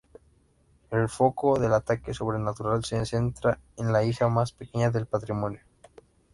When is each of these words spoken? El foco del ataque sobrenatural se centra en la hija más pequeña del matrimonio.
El 0.89 1.09
foco 1.09 1.59
del 1.59 1.75
ataque 1.75 2.15
sobrenatural 2.15 2.83
se 2.83 3.05
centra 3.05 3.59
en 3.77 3.93
la 3.93 4.03
hija 4.03 4.29
más 4.29 4.51
pequeña 4.51 4.89
del 4.89 5.07
matrimonio. 5.11 5.59